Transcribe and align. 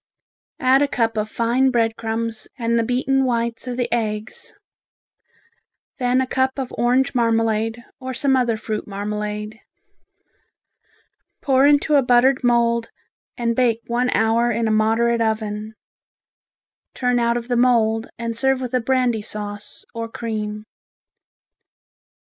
Add 0.59 0.81
a 0.81 0.87
cup 0.87 1.15
of 1.15 1.29
fine 1.29 1.69
bread 1.69 1.95
crumbs 1.95 2.47
and 2.57 2.79
the 2.79 2.83
beaten 2.83 3.23
whites 3.23 3.67
of 3.67 3.77
the 3.77 3.87
eggs; 3.93 4.51
then 5.99 6.21
a 6.21 6.25
cup 6.25 6.57
of 6.57 6.73
orange 6.75 7.13
marmalade, 7.13 7.85
or 7.99 8.11
some 8.15 8.35
other 8.35 8.57
fruit 8.57 8.87
marmalade. 8.87 9.59
Pour 11.43 11.67
into 11.67 11.97
a 11.97 12.01
buttered 12.01 12.43
mould 12.43 12.89
and 13.37 13.55
bake 13.55 13.81
one 13.85 14.09
hour 14.09 14.49
in 14.51 14.67
a 14.67 14.71
moderate 14.71 15.21
oven. 15.21 15.75
Turn 16.95 17.19
out 17.19 17.37
of 17.37 17.47
the 17.47 17.55
mould 17.55 18.09
and 18.17 18.35
serve 18.35 18.59
with 18.59 18.73
a 18.73 18.81
brandy 18.81 19.21
sauce, 19.21 19.85
or 19.93 20.09
cream. 20.09 20.65